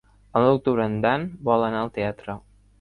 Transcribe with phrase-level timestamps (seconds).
[0.39, 2.41] El nou d'octubre en Dan vol anar al teatre.